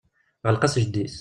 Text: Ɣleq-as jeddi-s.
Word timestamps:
Ɣleq-as 0.49 0.75
jeddi-s. 0.81 1.17